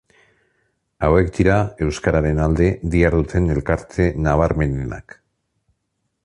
[1.07, 1.57] Hauek dira
[1.87, 5.17] euskararen alde diharduten elkarte nabarmenenak.